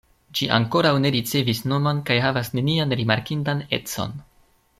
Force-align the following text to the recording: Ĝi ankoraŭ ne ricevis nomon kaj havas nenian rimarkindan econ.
Ĝi 0.37 0.45
ankoraŭ 0.55 0.93
ne 1.03 1.11
ricevis 1.15 1.61
nomon 1.73 2.01
kaj 2.09 2.17
havas 2.25 2.51
nenian 2.61 2.97
rimarkindan 3.03 3.63
econ. 3.81 4.19